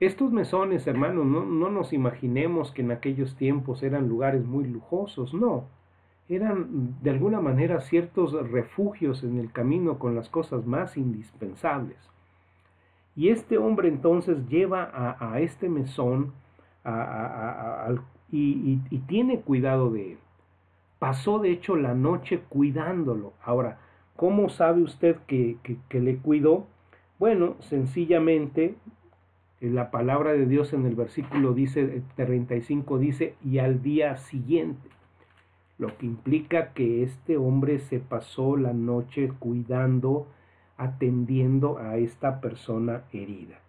[0.00, 5.34] estos mesones, hermanos, no, no, nos imaginemos que en aquellos tiempos eran lugares muy lujosos,
[5.34, 5.64] no.
[6.28, 11.96] Eran de alguna manera ciertos refugios en el camino con las cosas más indispensables.
[13.16, 16.32] Y este hombre entonces lleva a, este mesón
[18.30, 18.76] y,
[19.08, 20.18] tiene cuidado de él.
[21.00, 23.32] Pasó de hecho la noche cuidándolo.
[23.42, 23.78] Ahora,
[24.14, 25.56] ¿cómo sabe usted que,
[25.88, 26.66] que le cuidó?
[27.18, 28.76] Bueno, sencillamente
[29.60, 34.88] la palabra de Dios en el versículo dice 35 dice y al día siguiente
[35.78, 40.26] lo que implica que este hombre se pasó la noche cuidando
[40.76, 43.60] atendiendo a esta persona herida.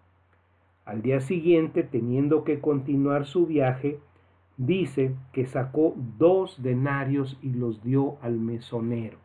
[0.86, 4.00] Al día siguiente, teniendo que continuar su viaje,
[4.58, 9.18] dice que sacó dos denarios y los dio al mesonero.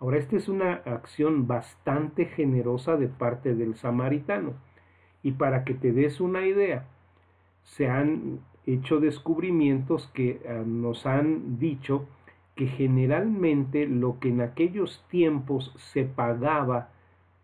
[0.00, 4.54] Ahora, esta es una acción bastante generosa de parte del samaritano.
[5.28, 6.86] Y para que te des una idea,
[7.62, 12.06] se han hecho descubrimientos que eh, nos han dicho
[12.54, 16.88] que generalmente lo que en aquellos tiempos se pagaba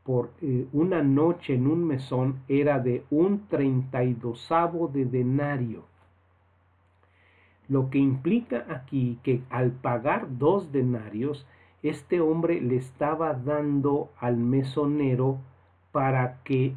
[0.03, 5.85] por eh, una noche en un mesón era de un treinta y dosavo de denario.
[7.69, 11.47] Lo que implica aquí que al pagar dos denarios,
[11.83, 15.37] este hombre le estaba dando al mesonero
[15.93, 16.75] para que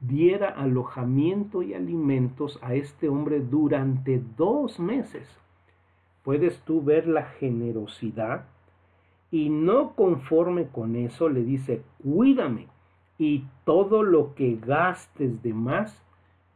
[0.00, 5.28] diera alojamiento y alimentos a este hombre durante dos meses.
[6.24, 8.44] Puedes tú ver la generosidad
[9.30, 12.66] y no conforme con eso le dice, cuídame
[13.18, 16.02] y todo lo que gastes de más,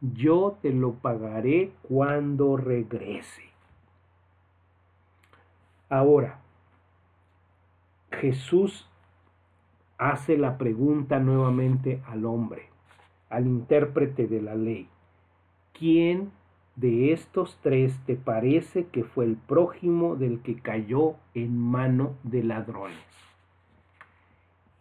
[0.01, 3.43] yo te lo pagaré cuando regrese.
[5.89, 6.39] Ahora,
[8.11, 8.87] Jesús
[9.97, 12.69] hace la pregunta nuevamente al hombre,
[13.35, 14.87] al intérprete de la ley.
[15.77, 16.31] ¿Quién
[16.77, 22.43] de estos tres te parece que fue el prójimo del que cayó en mano de
[22.43, 22.97] ladrones?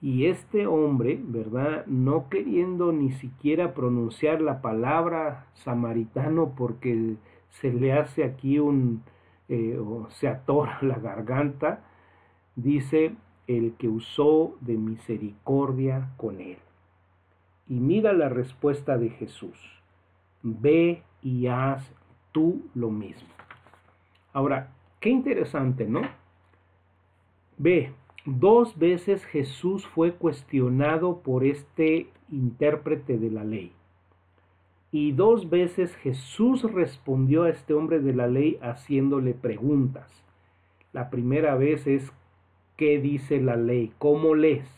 [0.01, 1.85] Y este hombre, ¿verdad?
[1.87, 7.17] No queriendo ni siquiera pronunciar la palabra samaritano porque
[7.49, 9.03] se le hace aquí un,
[9.49, 9.81] eh,
[10.11, 11.85] se atora la garganta,
[12.55, 13.17] dice
[13.49, 16.59] el que usó de misericordia con él.
[17.69, 19.59] Y mira la respuesta de Jesús.
[20.43, 21.91] Ve y haz
[22.33, 23.29] tú lo mismo.
[24.33, 26.03] Ahora, qué interesante, ¿no?
[27.57, 27.93] Ve,
[28.27, 33.73] dos veces Jesús fue cuestionado por este intérprete de la ley.
[34.91, 40.25] Y dos veces Jesús respondió a este hombre de la ley haciéndole preguntas.
[40.93, 42.13] La primera vez es
[42.77, 44.69] qué dice la ley, cómo lees.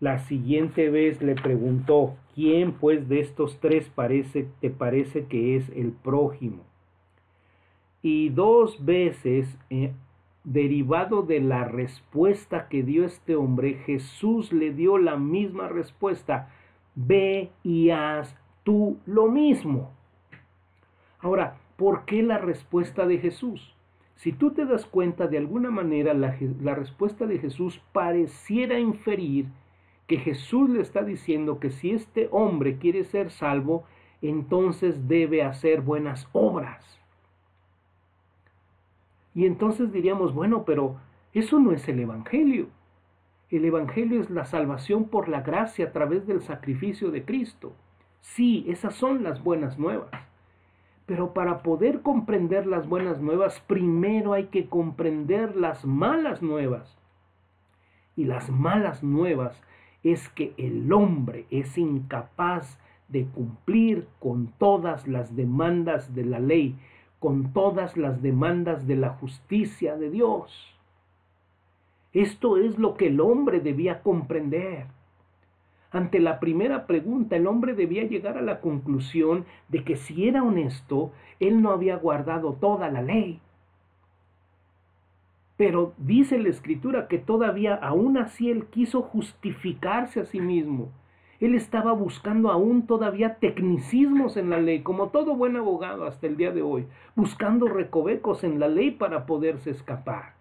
[0.00, 5.68] La siguiente vez le preguntó, ¿quién pues de estos tres parece, te parece que es
[5.76, 6.64] el prójimo?
[8.00, 9.92] Y dos veces, eh,
[10.42, 16.48] derivado de la respuesta que dio este hombre, Jesús le dio la misma respuesta,
[16.94, 18.34] ve y haz
[18.64, 19.90] tú lo mismo.
[21.18, 23.76] Ahora, ¿por qué la respuesta de Jesús?
[24.14, 29.46] Si tú te das cuenta, de alguna manera la, la respuesta de Jesús pareciera inferir
[30.10, 33.84] que Jesús le está diciendo que si este hombre quiere ser salvo,
[34.20, 36.98] entonces debe hacer buenas obras.
[39.36, 40.96] Y entonces diríamos, bueno, pero
[41.32, 42.66] eso no es el Evangelio.
[43.50, 47.72] El Evangelio es la salvación por la gracia a través del sacrificio de Cristo.
[48.20, 50.10] Sí, esas son las buenas nuevas.
[51.06, 56.98] Pero para poder comprender las buenas nuevas, primero hay que comprender las malas nuevas.
[58.16, 59.62] Y las malas nuevas
[60.02, 62.78] es que el hombre es incapaz
[63.08, 66.76] de cumplir con todas las demandas de la ley,
[67.18, 70.76] con todas las demandas de la justicia de Dios.
[72.12, 74.86] Esto es lo que el hombre debía comprender.
[75.92, 80.42] Ante la primera pregunta, el hombre debía llegar a la conclusión de que si era
[80.42, 83.40] honesto, él no había guardado toda la ley.
[85.60, 90.88] Pero dice la escritura que todavía aún así él quiso justificarse a sí mismo.
[91.38, 96.38] Él estaba buscando aún todavía tecnicismos en la ley, como todo buen abogado hasta el
[96.38, 100.32] día de hoy, buscando recovecos en la ley para poderse escapar.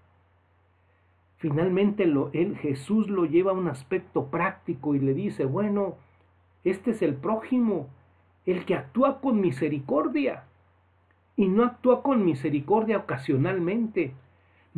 [1.35, 5.95] Finalmente él, Jesús lo lleva a un aspecto práctico y le dice, bueno,
[6.63, 7.89] este es el prójimo,
[8.45, 10.45] el que actúa con misericordia.
[11.35, 14.13] Y no actúa con misericordia ocasionalmente,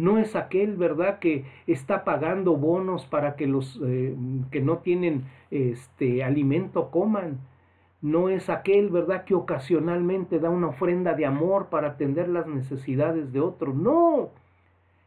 [0.02, 4.16] no es aquel, ¿verdad?, que está pagando bonos para que los eh,
[4.52, 7.40] que no tienen este alimento coman.
[8.02, 13.32] No es aquel, ¿verdad?, que ocasionalmente da una ofrenda de amor para atender las necesidades
[13.32, 13.74] de otro.
[13.76, 14.30] No.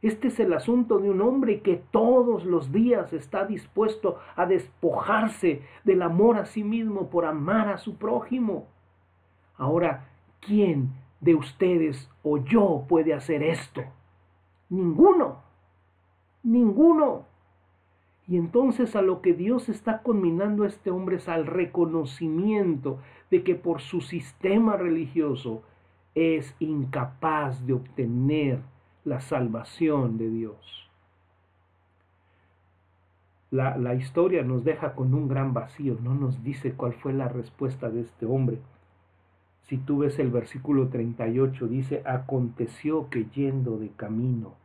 [0.00, 5.62] Este es el asunto de un hombre que todos los días está dispuesto a despojarse
[5.82, 8.66] del amor a sí mismo por amar a su prójimo.
[9.56, 10.06] Ahora,
[10.40, 10.90] ¿quién
[11.20, 13.82] de ustedes o yo puede hacer esto?
[14.74, 15.36] Ninguno.
[16.42, 17.26] Ninguno.
[18.26, 22.98] Y entonces a lo que Dios está conminando a este hombre es al reconocimiento
[23.30, 25.62] de que por su sistema religioso
[26.14, 28.60] es incapaz de obtener
[29.04, 30.90] la salvación de Dios.
[33.50, 37.28] La, la, historia nos deja con un gran vacío, no nos dice cuál fue la
[37.28, 38.58] respuesta de este hombre.
[39.62, 44.63] Si tú ves el versículo 38, dice, aconteció que yendo de camino.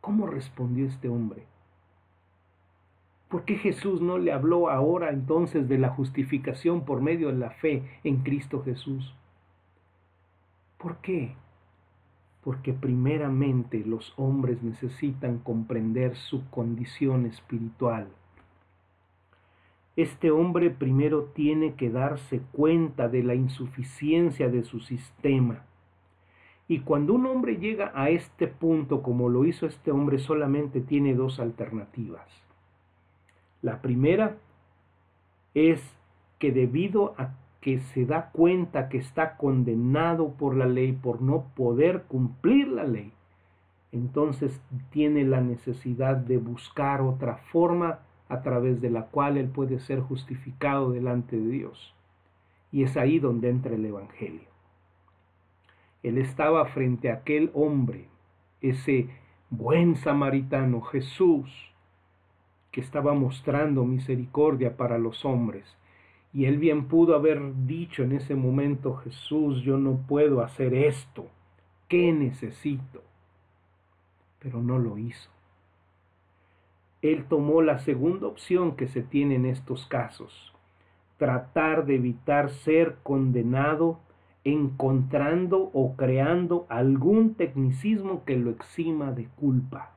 [0.00, 1.44] ¿Cómo respondió este hombre?
[3.28, 7.50] ¿Por qué Jesús no le habló ahora entonces de la justificación por medio de la
[7.50, 9.14] fe en Cristo Jesús?
[10.78, 11.34] ¿Por qué?
[12.42, 18.08] Porque primeramente los hombres necesitan comprender su condición espiritual
[19.96, 25.64] este hombre primero tiene que darse cuenta de la insuficiencia de su sistema.
[26.70, 31.16] Y cuando un hombre llega a este punto, como lo hizo este hombre, solamente tiene
[31.16, 32.28] dos alternativas.
[33.60, 34.36] La primera
[35.52, 35.82] es
[36.38, 41.46] que debido a que se da cuenta que está condenado por la ley, por no
[41.56, 43.12] poder cumplir la ley,
[43.90, 47.98] entonces tiene la necesidad de buscar otra forma
[48.28, 51.96] a través de la cual él puede ser justificado delante de Dios.
[52.70, 54.49] Y es ahí donde entra el Evangelio.
[56.02, 58.08] Él estaba frente a aquel hombre,
[58.60, 59.08] ese
[59.50, 61.50] buen samaritano Jesús,
[62.70, 65.76] que estaba mostrando misericordia para los hombres.
[66.32, 71.26] Y él bien pudo haber dicho en ese momento, Jesús, yo no puedo hacer esto,
[71.88, 73.02] ¿qué necesito?
[74.38, 75.30] Pero no lo hizo
[77.02, 80.52] él tomó la segunda opción que se tiene en estos casos,
[81.16, 84.00] tratar de evitar ser condenado
[84.44, 89.92] encontrando o creando algún tecnicismo que lo exima de culpa.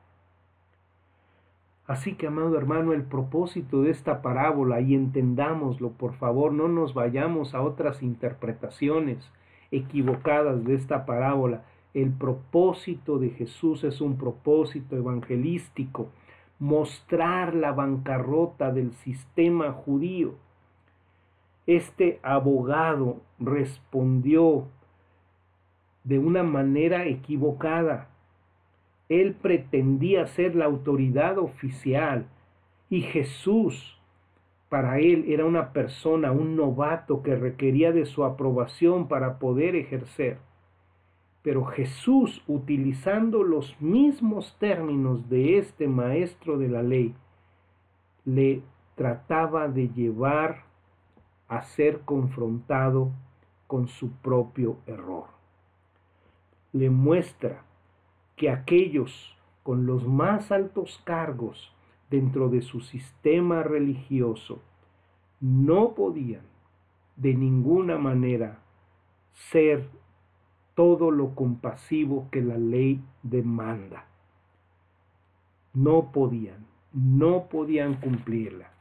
[1.86, 6.94] Así que, amado hermano, el propósito de esta parábola, y entendámoslo, por favor, no nos
[6.94, 9.30] vayamos a otras interpretaciones
[9.70, 11.64] equivocadas de esta parábola.
[11.92, 16.08] El propósito de Jesús es un propósito evangelístico,
[16.58, 20.34] mostrar la bancarrota del sistema judío.
[21.66, 24.68] Este abogado respondió
[26.04, 28.08] de una manera equivocada.
[29.08, 32.26] Él pretendía ser la autoridad oficial
[32.90, 33.98] y Jesús
[34.74, 40.38] para él era una persona, un novato que requería de su aprobación para poder ejercer.
[41.42, 47.14] Pero Jesús, utilizando los mismos términos de este maestro de la ley,
[48.24, 48.62] le
[48.96, 50.64] trataba de llevar
[51.48, 53.10] a ser confrontado
[53.66, 55.26] con su propio error.
[56.72, 57.64] Le muestra
[58.36, 61.72] que aquellos con los más altos cargos
[62.10, 64.60] dentro de su sistema religioso
[65.40, 66.42] no podían
[67.16, 68.58] de ninguna manera
[69.32, 69.88] ser
[70.74, 74.06] todo lo compasivo que la ley demanda.
[75.72, 78.73] No podían, no podían cumplirla.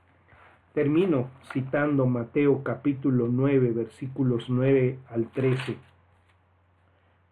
[0.73, 5.77] Termino citando Mateo capítulo 9, versículos 9 al 13.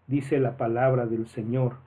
[0.05, 1.77] Dice la palabra del Señor.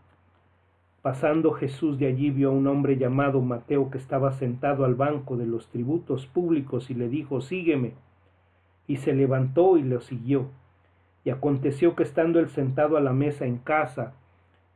[1.00, 5.36] Pasando Jesús de allí vio a un hombre llamado Mateo que estaba sentado al banco
[5.36, 7.92] de los tributos públicos y le dijo, sígueme.
[8.88, 10.48] Y se levantó y lo siguió.
[11.24, 14.14] Y aconteció que estando él sentado a la mesa en casa,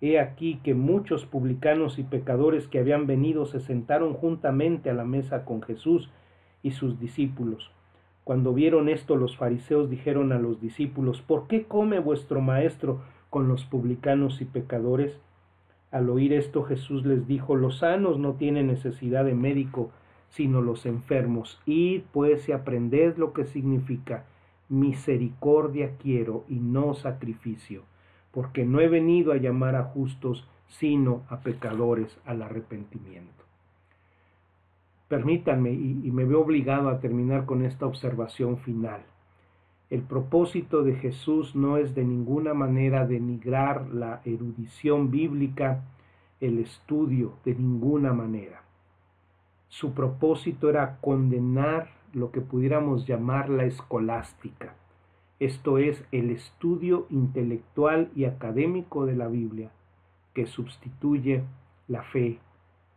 [0.00, 5.04] he aquí que muchos publicanos y pecadores que habían venido se sentaron juntamente a la
[5.04, 6.08] mesa con Jesús
[6.62, 7.70] y sus discípulos.
[8.24, 13.00] Cuando vieron esto los fariseos dijeron a los discípulos, ¿por qué come vuestro maestro
[13.30, 15.18] con los publicanos y pecadores?
[15.90, 19.90] Al oír esto Jesús les dijo, los sanos no tienen necesidad de médico,
[20.28, 21.58] sino los enfermos.
[21.64, 24.24] Id pues y aprended lo que significa
[24.68, 27.84] misericordia quiero y no sacrificio,
[28.30, 33.47] porque no he venido a llamar a justos, sino a pecadores al arrepentimiento.
[35.08, 39.00] Permítanme, y, me veo obligado a terminar con esta observación final.
[39.90, 45.82] El propósito de Jesús no es de ninguna manera denigrar la erudición bíblica,
[46.40, 48.62] el estudio, de ninguna manera.
[49.68, 54.74] Su propósito era condenar lo que pudiéramos llamar la escolástica,
[55.40, 59.70] esto es el estudio intelectual y académico de la Biblia
[60.34, 61.44] que sustituye
[61.86, 62.40] la fe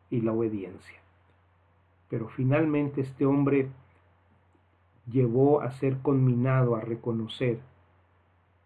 [0.10, 1.01] y la obediencia.
[2.12, 3.70] Pero finalmente este hombre
[5.10, 7.60] llevó a ser conminado a reconocer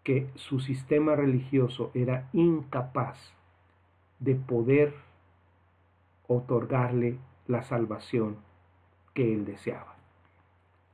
[0.02, 3.32] que su sistema religioso era incapaz
[4.18, 4.94] de poder
[6.26, 8.36] otorgarle la salvación
[9.14, 9.94] que él deseaba.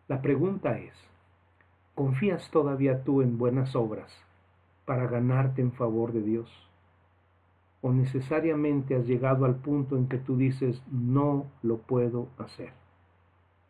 [0.09, 0.93] La pregunta es,
[1.95, 4.13] ¿confías todavía tú en buenas obras
[4.85, 6.72] para ganarte en favor de Dios?
[7.83, 12.72] ¿O necesariamente has llegado al punto en que tú dices, no lo puedo hacer?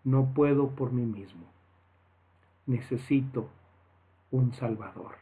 [0.05, 1.47] No puedo por mí mismo.
[2.67, 3.49] Necesito
[4.31, 5.15] un Salvador.